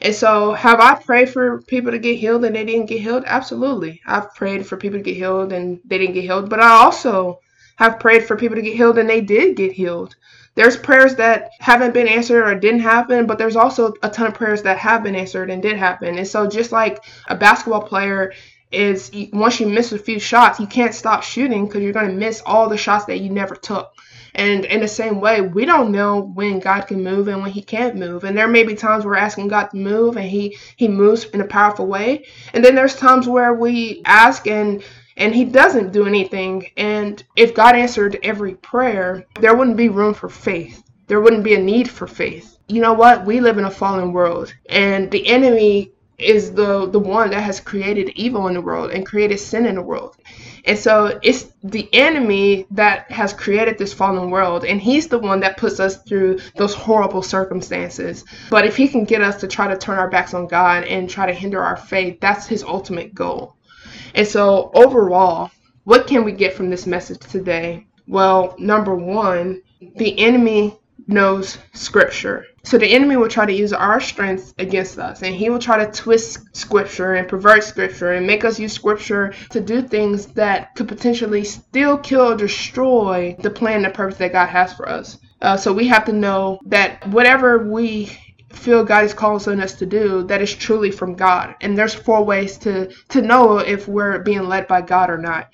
And 0.00 0.14
so, 0.14 0.52
have 0.52 0.80
I 0.80 0.96
prayed 0.96 1.30
for 1.30 1.62
people 1.62 1.92
to 1.92 1.98
get 1.98 2.18
healed 2.18 2.44
and 2.44 2.54
they 2.54 2.64
didn't 2.64 2.86
get 2.86 3.00
healed? 3.00 3.24
Absolutely. 3.26 4.00
I've 4.06 4.34
prayed 4.34 4.66
for 4.66 4.76
people 4.76 4.98
to 4.98 5.04
get 5.04 5.16
healed 5.16 5.52
and 5.52 5.80
they 5.84 5.98
didn't 5.98 6.14
get 6.14 6.24
healed. 6.24 6.50
But 6.50 6.60
I 6.60 6.68
also 6.68 7.40
have 7.76 8.00
prayed 8.00 8.24
for 8.24 8.36
people 8.36 8.56
to 8.56 8.62
get 8.62 8.76
healed 8.76 8.98
and 8.98 9.08
they 9.08 9.20
did 9.20 9.56
get 9.56 9.72
healed. 9.72 10.16
There's 10.54 10.76
prayers 10.76 11.16
that 11.16 11.50
haven't 11.58 11.94
been 11.94 12.06
answered 12.06 12.44
or 12.44 12.54
didn't 12.54 12.80
happen, 12.80 13.26
but 13.26 13.38
there's 13.38 13.56
also 13.56 13.92
a 14.02 14.08
ton 14.08 14.28
of 14.28 14.34
prayers 14.34 14.62
that 14.62 14.78
have 14.78 15.02
been 15.02 15.16
answered 15.16 15.50
and 15.50 15.60
did 15.60 15.76
happen. 15.76 16.16
And 16.16 16.26
so, 16.26 16.48
just 16.48 16.70
like 16.70 17.04
a 17.26 17.34
basketball 17.34 17.82
player 17.82 18.32
is, 18.70 19.10
once 19.32 19.58
you 19.58 19.66
miss 19.66 19.92
a 19.92 19.98
few 19.98 20.20
shots, 20.20 20.60
you 20.60 20.66
can't 20.66 20.94
stop 20.94 21.24
shooting 21.24 21.66
because 21.66 21.82
you're 21.82 21.92
going 21.92 22.08
to 22.08 22.14
miss 22.14 22.40
all 22.46 22.68
the 22.68 22.76
shots 22.76 23.06
that 23.06 23.18
you 23.18 23.30
never 23.30 23.56
took. 23.56 23.92
And 24.36 24.64
in 24.64 24.80
the 24.80 24.88
same 24.88 25.20
way, 25.20 25.40
we 25.40 25.64
don't 25.64 25.92
know 25.92 26.20
when 26.20 26.58
God 26.58 26.82
can 26.82 27.02
move 27.02 27.28
and 27.28 27.40
when 27.40 27.52
he 27.52 27.62
can't 27.62 27.96
move. 27.96 28.24
And 28.24 28.36
there 28.36 28.48
may 28.48 28.64
be 28.64 28.74
times 28.74 29.04
we're 29.04 29.16
asking 29.16 29.48
God 29.48 29.66
to 29.68 29.76
move 29.76 30.16
and 30.16 30.28
he 30.28 30.56
he 30.76 30.88
moves 30.88 31.24
in 31.26 31.40
a 31.40 31.46
powerful 31.46 31.86
way. 31.86 32.26
And 32.52 32.64
then 32.64 32.74
there's 32.74 32.96
times 32.96 33.28
where 33.28 33.54
we 33.54 34.02
ask 34.04 34.46
and 34.48 34.82
and 35.16 35.34
he 35.34 35.44
doesn't 35.44 35.92
do 35.92 36.06
anything. 36.06 36.70
And 36.76 37.22
if 37.36 37.54
God 37.54 37.76
answered 37.76 38.18
every 38.22 38.54
prayer, 38.54 39.24
there 39.40 39.54
wouldn't 39.54 39.76
be 39.76 39.88
room 39.88 40.14
for 40.14 40.28
faith. 40.28 40.82
there 41.06 41.20
wouldn't 41.20 41.44
be 41.44 41.54
a 41.54 41.60
need 41.60 41.88
for 41.90 42.06
faith. 42.06 42.56
You 42.68 42.80
know 42.80 42.94
what? 42.94 43.26
We 43.26 43.40
live 43.40 43.58
in 43.58 43.64
a 43.64 43.70
fallen 43.70 44.12
world, 44.12 44.54
and 44.70 45.10
the 45.10 45.26
enemy 45.28 45.92
is 46.18 46.52
the 46.52 46.88
the 46.88 46.98
one 46.98 47.30
that 47.30 47.42
has 47.42 47.60
created 47.60 48.08
evil 48.14 48.46
in 48.48 48.54
the 48.54 48.60
world 48.62 48.90
and 48.92 49.04
created 49.04 49.38
sin 49.38 49.66
in 49.66 49.74
the 49.74 49.82
world. 49.82 50.16
And 50.64 50.78
so 50.78 51.18
it's 51.22 51.52
the 51.62 51.88
enemy 51.92 52.66
that 52.70 53.10
has 53.10 53.34
created 53.34 53.76
this 53.76 53.92
fallen 53.92 54.30
world, 54.30 54.64
and 54.64 54.80
he's 54.80 55.08
the 55.08 55.18
one 55.18 55.40
that 55.40 55.58
puts 55.58 55.78
us 55.80 56.02
through 56.04 56.38
those 56.56 56.72
horrible 56.74 57.22
circumstances. 57.22 58.24
But 58.48 58.64
if 58.64 58.76
he 58.76 58.88
can 58.88 59.04
get 59.04 59.20
us 59.20 59.40
to 59.40 59.46
try 59.46 59.68
to 59.68 59.76
turn 59.76 59.98
our 59.98 60.08
backs 60.08 60.32
on 60.32 60.46
God 60.46 60.84
and 60.84 61.10
try 61.10 61.26
to 61.26 61.34
hinder 61.34 61.62
our 61.62 61.76
faith, 61.76 62.18
that's 62.20 62.46
his 62.46 62.62
ultimate 62.62 63.14
goal. 63.14 63.56
And 64.14 64.26
so 64.26 64.70
overall, 64.74 65.50
what 65.84 66.06
can 66.06 66.24
we 66.24 66.32
get 66.32 66.54
from 66.54 66.70
this 66.70 66.86
message 66.86 67.20
today? 67.20 67.86
Well, 68.06 68.54
number 68.58 68.94
one, 68.94 69.62
the 69.96 70.18
enemy 70.18 70.78
knows 71.06 71.58
scripture. 71.72 72.46
So 72.62 72.78
the 72.78 72.86
enemy 72.86 73.16
will 73.16 73.28
try 73.28 73.44
to 73.44 73.52
use 73.52 73.74
our 73.74 74.00
strengths 74.00 74.54
against 74.58 74.98
us, 74.98 75.22
and 75.22 75.34
he 75.34 75.50
will 75.50 75.58
try 75.58 75.84
to 75.84 75.92
twist 75.92 76.56
scripture 76.56 77.14
and 77.14 77.28
pervert 77.28 77.62
scripture 77.62 78.12
and 78.12 78.26
make 78.26 78.44
us 78.44 78.58
use 78.58 78.72
scripture 78.72 79.34
to 79.50 79.60
do 79.60 79.82
things 79.82 80.26
that 80.28 80.74
could 80.74 80.88
potentially 80.88 81.44
still 81.44 81.98
kill 81.98 82.32
or 82.32 82.36
destroy 82.36 83.36
the 83.40 83.50
plan 83.50 83.84
and 83.84 83.92
purpose 83.92 84.16
that 84.18 84.32
God 84.32 84.46
has 84.46 84.72
for 84.72 84.88
us. 84.88 85.18
Uh, 85.42 85.58
so 85.58 85.72
we 85.72 85.86
have 85.88 86.06
to 86.06 86.12
know 86.12 86.58
that 86.64 87.06
whatever 87.08 87.58
we 87.58 88.10
feel 88.54 88.84
God 88.84 89.04
is 89.04 89.14
calling 89.14 89.60
us 89.60 89.74
to 89.74 89.86
do 89.86 90.22
that 90.24 90.40
is 90.40 90.54
truly 90.54 90.90
from 90.90 91.14
God. 91.14 91.54
And 91.60 91.76
there's 91.76 91.94
four 91.94 92.24
ways 92.24 92.58
to 92.58 92.92
to 93.10 93.22
know 93.22 93.58
if 93.58 93.88
we're 93.88 94.18
being 94.20 94.48
led 94.48 94.66
by 94.66 94.82
God 94.82 95.10
or 95.10 95.18
not. 95.18 95.50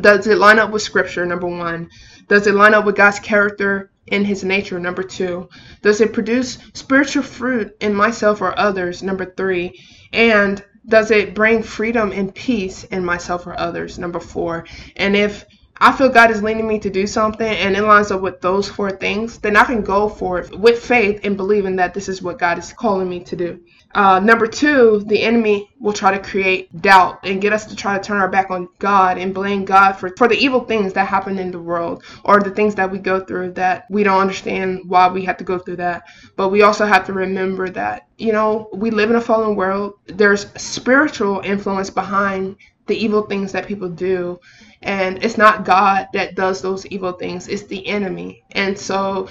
Does 0.00 0.26
it 0.26 0.38
line 0.38 0.58
up 0.58 0.70
with 0.70 0.82
scripture? 0.82 1.24
Number 1.26 1.46
one. 1.46 1.88
Does 2.28 2.46
it 2.46 2.54
line 2.54 2.74
up 2.74 2.84
with 2.84 2.96
God's 2.96 3.20
character 3.20 3.90
and 4.08 4.26
his 4.26 4.42
nature? 4.42 4.80
Number 4.80 5.02
two. 5.02 5.48
Does 5.82 6.00
it 6.00 6.12
produce 6.12 6.58
spiritual 6.74 7.22
fruit 7.22 7.76
in 7.80 7.94
myself 7.94 8.40
or 8.40 8.58
others? 8.58 9.02
Number 9.02 9.24
three. 9.24 9.80
And 10.12 10.64
does 10.88 11.10
it 11.10 11.34
bring 11.34 11.62
freedom 11.62 12.12
and 12.12 12.34
peace 12.34 12.84
in 12.84 13.04
myself 13.04 13.46
or 13.46 13.58
others? 13.58 13.98
Number 13.98 14.20
four. 14.20 14.66
And 14.96 15.16
if 15.16 15.44
I 15.78 15.92
feel 15.92 16.08
God 16.08 16.30
is 16.30 16.42
leading 16.42 16.66
me 16.66 16.78
to 16.78 16.90
do 16.90 17.06
something 17.06 17.46
and 17.46 17.76
it 17.76 17.82
lines 17.82 18.10
up 18.10 18.22
with 18.22 18.40
those 18.40 18.68
four 18.68 18.90
things, 18.90 19.38
then 19.38 19.56
I 19.56 19.64
can 19.64 19.82
go 19.82 20.08
for 20.08 20.38
it 20.38 20.58
with 20.58 20.82
faith 20.82 21.20
and 21.22 21.36
believing 21.36 21.76
that 21.76 21.92
this 21.92 22.08
is 22.08 22.22
what 22.22 22.38
God 22.38 22.58
is 22.58 22.72
calling 22.72 23.10
me 23.10 23.20
to 23.24 23.36
do. 23.36 23.60
Uh, 23.94 24.18
number 24.20 24.46
two, 24.46 25.02
the 25.06 25.22
enemy 25.22 25.70
will 25.80 25.92
try 25.92 26.16
to 26.16 26.22
create 26.22 26.82
doubt 26.82 27.20
and 27.24 27.40
get 27.40 27.52
us 27.52 27.66
to 27.66 27.76
try 27.76 27.96
to 27.96 28.02
turn 28.02 28.18
our 28.18 28.28
back 28.28 28.50
on 28.50 28.68
God 28.78 29.16
and 29.18 29.34
blame 29.34 29.64
God 29.64 29.92
for, 29.92 30.14
for 30.16 30.28
the 30.28 30.36
evil 30.36 30.60
things 30.60 30.92
that 30.94 31.08
happen 31.08 31.38
in 31.38 31.50
the 31.50 31.58
world 31.58 32.04
or 32.24 32.40
the 32.40 32.50
things 32.50 32.74
that 32.74 32.90
we 32.90 32.98
go 32.98 33.20
through 33.20 33.52
that 33.52 33.86
we 33.90 34.02
don't 34.02 34.20
understand 34.20 34.80
why 34.86 35.08
we 35.08 35.24
have 35.24 35.36
to 35.38 35.44
go 35.44 35.58
through 35.58 35.76
that. 35.76 36.04
But 36.36 36.48
we 36.48 36.62
also 36.62 36.86
have 36.86 37.06
to 37.06 37.12
remember 37.12 37.68
that, 37.70 38.06
you 38.18 38.32
know, 38.32 38.68
we 38.72 38.90
live 38.90 39.10
in 39.10 39.16
a 39.16 39.20
fallen 39.20 39.56
world. 39.56 39.94
There's 40.06 40.46
spiritual 40.60 41.40
influence 41.40 41.90
behind 41.90 42.56
the 42.86 42.96
evil 42.96 43.22
things 43.22 43.52
that 43.52 43.66
people 43.66 43.88
do. 43.88 44.38
And 44.86 45.24
it's 45.24 45.36
not 45.36 45.64
God 45.64 46.06
that 46.12 46.36
does 46.36 46.62
those 46.62 46.86
evil 46.86 47.10
things, 47.10 47.48
it's 47.48 47.64
the 47.64 47.84
enemy. 47.88 48.44
And 48.52 48.78
so 48.78 49.28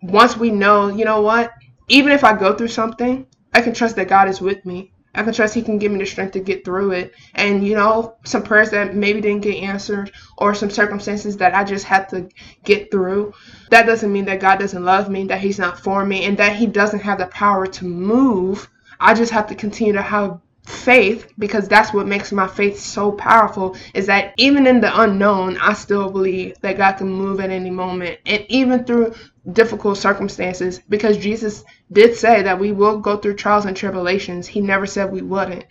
once 0.00 0.38
we 0.38 0.50
know, 0.50 0.88
you 0.88 1.04
know 1.04 1.20
what, 1.20 1.52
even 1.88 2.12
if 2.12 2.24
I 2.24 2.34
go 2.34 2.54
through 2.54 2.68
something, 2.68 3.26
I 3.52 3.60
can 3.60 3.74
trust 3.74 3.96
that 3.96 4.08
God 4.08 4.26
is 4.30 4.40
with 4.40 4.64
me. 4.64 4.92
I 5.14 5.22
can 5.22 5.34
trust 5.34 5.54
He 5.54 5.60
can 5.60 5.76
give 5.76 5.92
me 5.92 5.98
the 5.98 6.06
strength 6.06 6.32
to 6.32 6.40
get 6.40 6.64
through 6.64 6.92
it. 6.92 7.14
And, 7.34 7.66
you 7.66 7.74
know, 7.74 8.16
some 8.24 8.42
prayers 8.42 8.70
that 8.70 8.94
maybe 8.94 9.20
didn't 9.20 9.42
get 9.42 9.62
answered 9.62 10.12
or 10.38 10.54
some 10.54 10.70
circumstances 10.70 11.36
that 11.36 11.54
I 11.54 11.62
just 11.62 11.84
had 11.84 12.08
to 12.10 12.28
get 12.64 12.90
through. 12.90 13.34
That 13.70 13.84
doesn't 13.84 14.12
mean 14.12 14.24
that 14.24 14.40
God 14.40 14.58
doesn't 14.58 14.84
love 14.84 15.10
me, 15.10 15.24
that 15.24 15.40
He's 15.40 15.58
not 15.58 15.78
for 15.78 16.06
me, 16.06 16.24
and 16.24 16.38
that 16.38 16.56
He 16.56 16.66
doesn't 16.66 17.00
have 17.00 17.18
the 17.18 17.26
power 17.26 17.66
to 17.66 17.84
move. 17.84 18.68
I 18.98 19.12
just 19.12 19.32
have 19.32 19.46
to 19.48 19.54
continue 19.54 19.92
to 19.92 20.02
have 20.02 20.40
faith 20.66 21.32
because 21.38 21.68
that's 21.68 21.94
what 21.94 22.06
makes 22.08 22.32
my 22.32 22.46
faith 22.46 22.78
so 22.78 23.12
powerful 23.12 23.76
is 23.94 24.06
that 24.06 24.34
even 24.36 24.66
in 24.66 24.80
the 24.80 25.00
unknown 25.00 25.56
i 25.58 25.72
still 25.72 26.10
believe 26.10 26.58
that 26.60 26.76
god 26.76 26.94
can 26.94 27.08
move 27.08 27.38
at 27.38 27.50
any 27.50 27.70
moment 27.70 28.18
and 28.26 28.44
even 28.48 28.84
through 28.84 29.14
difficult 29.52 29.96
circumstances 29.96 30.80
because 30.88 31.16
jesus 31.18 31.64
did 31.92 32.16
say 32.16 32.42
that 32.42 32.58
we 32.58 32.72
will 32.72 32.98
go 32.98 33.16
through 33.16 33.34
trials 33.34 33.64
and 33.64 33.76
tribulations. 33.76 34.46
He 34.46 34.60
never 34.60 34.86
said 34.86 35.10
we 35.10 35.22
wouldn't 35.22 35.64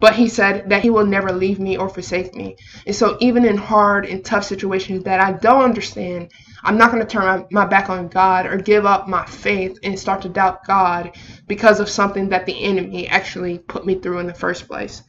but 0.00 0.14
he 0.14 0.28
said 0.28 0.68
that 0.70 0.82
he 0.82 0.90
will 0.90 1.06
never 1.06 1.32
leave 1.32 1.58
me 1.58 1.76
or 1.76 1.88
forsake 1.88 2.34
me 2.34 2.56
and 2.86 2.94
so 2.94 3.16
even 3.20 3.44
in 3.44 3.56
hard 3.56 4.06
and 4.06 4.24
tough 4.24 4.44
situations 4.44 5.04
that 5.04 5.20
i 5.20 5.32
don't 5.32 5.64
understand 5.64 6.30
I'm 6.64 6.76
not 6.76 6.90
going 6.90 7.02
to 7.02 7.08
turn 7.08 7.24
my, 7.24 7.46
my, 7.62 7.66
back 7.66 7.88
on 7.88 8.08
God 8.08 8.46
or 8.46 8.56
give 8.56 8.84
up 8.84 9.08
my 9.08 9.24
faith 9.24 9.78
and 9.82 9.98
start 9.98 10.22
to 10.22 10.28
doubt 10.28 10.66
God 10.66 11.16
because 11.46 11.80
of 11.80 11.88
something 11.88 12.28
that 12.30 12.46
the 12.46 12.64
enemy 12.64 13.06
actually 13.08 13.58
put 13.58 13.86
me 13.86 13.94
through 13.94 14.18
in 14.18 14.26
the 14.26 14.34
first 14.34 14.66
place. 14.66 15.02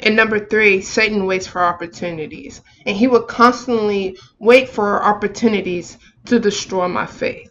And 0.00 0.16
number 0.16 0.38
three, 0.38 0.80
Satan 0.80 1.26
waits 1.26 1.46
for 1.46 1.62
opportunities. 1.62 2.60
And 2.84 2.96
he 2.96 3.06
will 3.06 3.22
constantly 3.22 4.18
wait 4.38 4.68
for 4.68 5.02
opportunities 5.02 5.98
to 6.26 6.38
destroy 6.38 6.88
my 6.88 7.06
faith. 7.06 7.50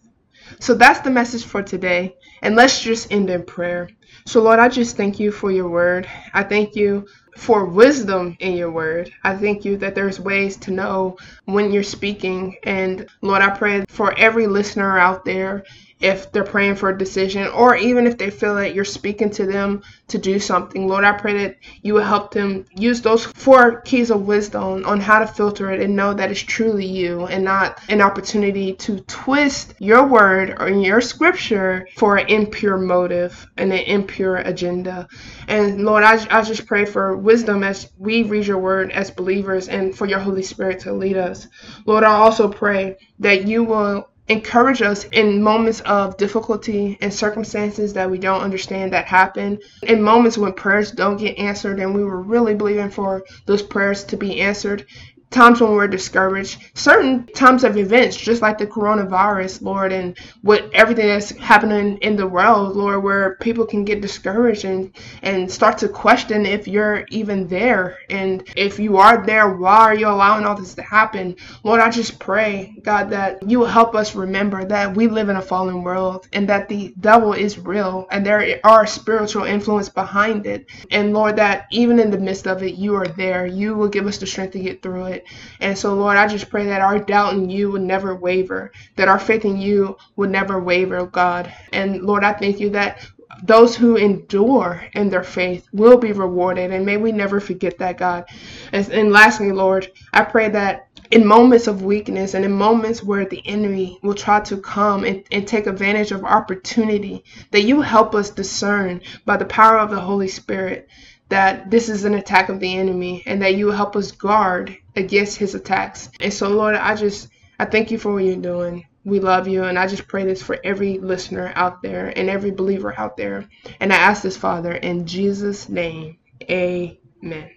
So 0.60 0.74
that's 0.74 1.00
the 1.02 1.10
message 1.10 1.46
for 1.46 1.64
today. 1.64 2.16
And 2.42 2.56
let's 2.56 2.82
just 2.82 3.12
end 3.12 3.30
in 3.30 3.44
prayer. 3.44 3.90
So, 4.28 4.42
Lord, 4.44 4.60
I 4.60 4.68
just 4.68 4.98
thank 4.98 5.22
you 5.22 5.32
for 5.32 5.52
your 5.52 5.70
word. 5.70 6.06
I 6.34 6.44
thank 6.44 6.76
you 6.76 7.08
for 7.38 7.64
wisdom 7.64 8.36
in 8.42 8.58
your 8.58 8.70
word. 8.70 9.10
I 9.24 9.34
thank 9.34 9.64
you 9.64 9.78
that 9.78 9.96
there's 9.96 10.20
ways 10.20 10.58
to 10.58 10.72
know 10.72 11.18
when 11.46 11.72
you're 11.72 11.82
speaking. 11.82 12.58
And 12.64 13.08
Lord, 13.22 13.42
I 13.42 13.52
pray 13.52 13.86
for 13.88 14.14
every 14.20 14.46
listener 14.46 15.00
out 15.00 15.24
there 15.24 15.64
if 16.00 16.32
they're 16.32 16.44
praying 16.44 16.76
for 16.76 16.90
a 16.90 16.98
decision 16.98 17.48
or 17.48 17.76
even 17.76 18.06
if 18.06 18.18
they 18.18 18.30
feel 18.30 18.56
that 18.56 18.76
you're 18.76 18.86
speaking 18.86 19.30
to 19.32 19.46
them 19.46 19.82
to 20.08 20.18
do 20.18 20.40
something. 20.40 20.88
Lord, 20.88 21.04
I 21.04 21.14
pray 21.14 21.46
that 21.46 21.58
you 21.82 21.96
will 21.96 22.04
help 22.04 22.32
them 22.32 22.66
use 22.76 23.02
those 23.02 23.26
four 23.26 23.82
keys 23.82 24.12
of 24.12 24.28
wisdom 24.28 24.86
on 24.86 25.00
how 25.00 25.20
to 25.20 25.28
filter 25.28 25.72
it 25.72 25.82
and 25.82 25.96
know 25.96 26.14
that 26.14 26.30
it's 26.30 26.40
truly 26.40 26.86
you 26.86 27.26
and 27.26 27.44
not 27.44 27.82
an 27.90 28.02
opportunity 28.02 28.74
to 28.74 29.00
twist 29.02 29.74
your 29.80 30.06
word 30.06 30.56
or 30.60 30.70
your 30.70 31.02
scripture 31.02 31.88
for 31.98 32.18
an 32.18 32.28
impure 32.28 32.78
motive 32.78 33.48
and 33.58 33.74
an 33.74 33.80
impure 33.80 34.38
agenda. 34.38 35.08
And 35.48 35.84
Lord, 35.84 36.04
I, 36.04 36.26
I 36.30 36.44
just 36.44 36.68
pray 36.68 36.86
for 36.86 37.18
wisdom 37.18 37.64
as 37.64 37.92
we 37.98 38.24
read 38.24 38.46
your 38.46 38.60
word 38.60 38.92
as 38.92 39.10
believers 39.10 39.68
and 39.68 39.96
for 39.96 40.06
your 40.06 40.20
Holy 40.20 40.44
Spirit 40.44 40.80
to 40.82 40.94
lead 40.94 41.18
us. 41.18 41.48
Lord, 41.86 42.04
I 42.04 42.12
also 42.12 42.48
pray 42.48 42.98
that 43.20 43.48
you 43.48 43.64
will 43.64 44.10
encourage 44.30 44.82
us 44.82 45.06
in 45.06 45.42
moments 45.42 45.80
of 45.82 46.18
difficulty 46.18 46.98
and 47.02 47.14
circumstances 47.14 47.94
that 47.94 48.10
we 48.12 48.18
don't 48.18 48.42
understand 48.42 48.92
that 48.92 49.06
happen, 49.06 49.58
in 49.84 50.02
moments 50.02 50.38
when 50.38 50.52
prayers 50.54 50.92
don't 50.92 51.18
get 51.18 51.38
answered 51.38 51.80
and 51.80 51.96
we 51.96 52.04
were 52.04 52.22
really 52.22 52.54
believing 52.54 52.90
for 52.90 53.24
those 53.46 53.62
prayers 53.62 54.04
to 54.04 54.18
be 54.18 54.42
answered 54.42 54.86
times 55.30 55.60
when 55.60 55.72
we're 55.72 55.88
discouraged, 55.88 56.58
certain 56.74 57.28
times 57.28 57.64
of 57.64 57.78
events, 57.78 58.16
just 58.16 58.42
like 58.42 58.58
the 58.58 58.66
coronavirus, 58.66 59.62
Lord, 59.62 59.92
and 59.92 60.18
what 60.42 60.70
everything 60.74 61.08
that's 61.08 61.32
happening 61.32 61.98
in 61.98 62.16
the 62.16 62.26
world, 62.26 62.78
Lord, 62.78 63.04
where 63.04 63.36
people 63.36 63.66
can 63.66 63.84
get 63.84 64.02
discouraged 64.02 64.64
and, 64.64 64.92
and 65.24 65.52
start 65.52 65.78
to 65.80 65.90
question 65.90 66.46
if 66.46 66.68
you're 66.68 67.06
even 67.10 67.48
there. 67.48 67.98
And 68.10 68.48
if 68.56 68.80
you 68.80 68.98
are 68.98 69.26
there, 69.26 69.50
why 69.50 69.78
are 69.80 69.96
you 69.96 70.08
allowing 70.08 70.46
all 70.46 70.56
this 70.56 70.76
to 70.76 70.82
happen? 70.82 71.36
Lord, 71.64 71.82
I 71.82 71.90
just 71.90 72.20
pray, 72.20 72.78
God, 72.84 73.10
that 73.10 73.48
you 73.50 73.60
will 73.60 73.68
help 73.68 73.96
us 73.96 74.16
remember 74.16 74.64
that 74.66 74.96
we 74.96 75.08
live 75.08 75.28
in 75.28 75.36
a 75.36 75.42
fallen 75.42 75.84
world 75.84 76.28
and 76.32 76.48
that 76.48 76.70
the 76.70 76.94
devil 77.02 77.34
is 77.34 77.60
real 77.60 78.08
and 78.12 78.26
there 78.26 78.60
are 78.64 78.88
spiritual 78.88 79.44
influence 79.44 79.90
behind 79.90 80.46
it. 80.46 80.68
And 80.90 81.14
Lord, 81.14 81.36
that 81.36 81.68
even 81.72 82.00
in 82.00 82.12
the 82.12 82.18
midst 82.18 82.48
of 82.48 82.64
it, 82.64 82.76
you 82.76 82.96
are 82.96 83.08
there. 83.08 83.46
You 83.46 83.76
will 83.76 83.90
give 83.90 84.08
us 84.08 84.18
the 84.18 84.26
strength 84.26 84.54
to 84.54 84.60
get 84.60 84.82
through 84.82 85.06
it 85.06 85.17
it. 85.18 85.26
And 85.60 85.78
so, 85.78 85.94
Lord, 85.96 86.18
I 86.18 86.28
just 86.28 86.50
pray 86.50 86.66
that 86.66 86.82
our 86.82 87.00
doubt 87.00 87.34
in 87.34 87.50
you 87.50 87.72
would 87.72 87.82
never 87.82 88.16
waver, 88.16 88.72
that 88.96 89.08
our 89.08 89.20
faith 89.20 89.46
in 89.46 89.58
you 89.58 89.98
would 90.16 90.32
never 90.32 90.60
waver, 90.60 91.06
God. 91.06 91.54
And 91.74 92.04
Lord, 92.04 92.24
I 92.24 92.34
thank 92.34 92.60
you 92.60 92.70
that 92.72 93.06
those 93.44 93.76
who 93.76 93.98
endure 93.98 94.84
in 94.94 95.10
their 95.10 95.24
faith 95.24 95.68
will 95.72 95.98
be 95.98 96.12
rewarded. 96.12 96.72
And 96.72 96.86
may 96.86 96.98
we 96.98 97.12
never 97.12 97.40
forget 97.40 97.78
that, 97.80 97.98
God. 97.98 98.26
And, 98.72 98.90
and 98.90 99.12
lastly, 99.12 99.52
Lord, 99.52 99.92
I 100.14 100.24
pray 100.24 100.50
that 100.50 100.88
in 101.12 101.26
moments 101.26 101.68
of 101.68 101.84
weakness 101.84 102.34
and 102.34 102.44
in 102.44 102.52
moments 102.52 103.04
where 103.04 103.26
the 103.26 103.46
enemy 103.48 104.00
will 104.04 104.14
try 104.14 104.40
to 104.42 104.58
come 104.58 105.04
and, 105.06 105.24
and 105.32 105.48
take 105.48 105.68
advantage 105.68 106.12
of 106.12 106.24
opportunity, 106.24 107.24
that 107.52 107.64
you 107.64 107.82
help 107.82 108.14
us 108.16 108.30
discern 108.30 109.02
by 109.26 109.38
the 109.38 109.46
power 109.46 109.78
of 109.78 109.90
the 109.90 110.00
Holy 110.00 110.28
Spirit 110.28 110.90
that 111.30 111.70
this 111.70 111.90
is 111.90 112.06
an 112.06 112.14
attack 112.16 112.50
of 112.50 112.60
the 112.60 112.78
enemy 112.78 113.24
and 113.26 113.42
that 113.42 113.56
you 113.56 113.66
will 113.66 113.74
help 113.74 113.96
us 113.96 114.12
guard 114.12 114.78
against 114.96 115.38
his 115.38 115.56
attacks. 115.56 116.10
And 116.20 116.34
so, 116.34 116.50
Lord, 116.50 116.76
I 116.76 116.96
just, 116.96 117.30
I 117.60 117.66
thank 117.66 117.92
you 117.92 118.00
for 118.00 118.14
what 118.14 118.24
you're 118.24 118.36
doing. 118.38 118.86
We 119.04 119.22
love 119.22 119.48
you, 119.48 119.64
and 119.64 119.80
I 119.80 119.88
just 119.88 120.08
pray 120.08 120.26
this 120.26 120.44
for 120.44 120.58
every 120.66 120.98
listener 120.98 121.54
out 121.56 121.82
there 121.82 122.12
and 122.18 122.30
every 122.30 122.52
believer 122.52 122.94
out 123.00 123.16
there. 123.16 123.48
And 123.80 123.94
I 123.94 123.96
ask 123.96 124.22
this, 124.22 124.36
Father, 124.36 124.74
in 124.74 125.08
Jesus' 125.08 125.70
name, 125.70 126.18
amen. 126.44 127.52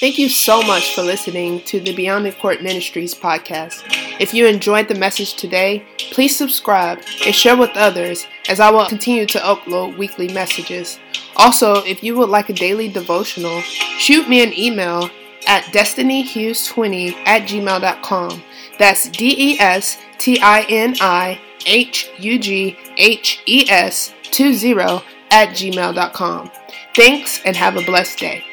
Thank 0.00 0.18
you 0.18 0.28
so 0.28 0.62
much 0.62 0.94
for 0.94 1.02
listening 1.02 1.60
to 1.66 1.80
the 1.80 1.94
Beyond 1.94 2.24
the 2.24 2.32
Court 2.32 2.62
Ministries 2.62 3.14
podcast. 3.14 3.82
If 4.20 4.34
you 4.34 4.46
enjoyed 4.46 4.88
the 4.88 4.94
message 4.94 5.34
today, 5.34 5.84
please 6.12 6.36
subscribe 6.36 7.02
and 7.24 7.34
share 7.34 7.56
with 7.56 7.70
others 7.74 8.26
as 8.48 8.60
I 8.60 8.70
will 8.70 8.86
continue 8.86 9.26
to 9.26 9.38
upload 9.38 9.96
weekly 9.96 10.28
messages. 10.28 10.98
Also, 11.36 11.84
if 11.84 12.02
you 12.02 12.16
would 12.16 12.28
like 12.28 12.48
a 12.48 12.54
daily 12.54 12.88
devotional, 12.88 13.60
shoot 13.60 14.28
me 14.28 14.42
an 14.42 14.52
email 14.58 15.10
at 15.46 15.64
destinihughes20 15.64 17.14
at 17.26 17.42
gmail.com. 17.42 18.42
That's 18.78 19.08
D 19.08 19.34
E 19.36 19.60
S 19.60 19.98
T 20.18 20.40
I 20.40 20.62
N 20.68 20.96
I 21.00 21.40
H 21.66 22.10
U 22.18 22.38
G 22.38 22.76
H 22.96 23.42
E 23.46 23.68
S 23.68 24.14
20 24.30 24.74
at 25.30 25.50
gmail.com. 25.50 26.50
Thanks 26.94 27.40
and 27.44 27.56
have 27.56 27.76
a 27.76 27.82
blessed 27.84 28.18
day. 28.18 28.44